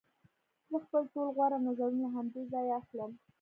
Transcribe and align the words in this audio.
زه 0.69 0.77
خپل 0.85 1.03
ټول 1.13 1.27
غوره 1.35 1.57
نظرونه 1.67 2.01
له 2.03 2.09
همدې 2.15 2.41
ځایه 2.51 2.73
اخلم 2.81 3.11